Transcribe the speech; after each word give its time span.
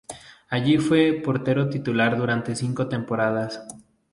Allí 0.49 0.79
fue 0.79 1.21
portero 1.23 1.69
titular 1.69 2.17
durante 2.17 2.55
cinco 2.55 2.87
temporadas. 2.89 3.63